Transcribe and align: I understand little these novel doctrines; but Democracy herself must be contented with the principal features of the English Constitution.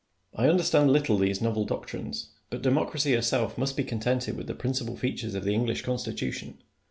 I 0.35 0.49
understand 0.49 0.91
little 0.91 1.15
these 1.19 1.43
novel 1.43 1.63
doctrines; 1.63 2.29
but 2.49 2.63
Democracy 2.63 3.13
herself 3.13 3.55
must 3.55 3.77
be 3.77 3.83
contented 3.83 4.35
with 4.35 4.47
the 4.47 4.55
principal 4.55 4.97
features 4.97 5.35
of 5.35 5.43
the 5.43 5.53
English 5.53 5.83
Constitution. 5.83 6.57